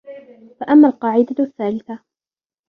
فَأَمَّا 0.59 0.87
الْقَاعِدَةُ 0.87 1.39
الثَّالِثَةُ 1.43 1.99